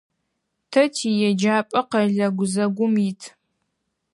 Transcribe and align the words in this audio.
Тэ 0.71 0.81
тиеджапӀэ 0.95 1.81
къэлэ 1.91 2.27
гузэгум 2.37 2.93
ит. 3.09 3.21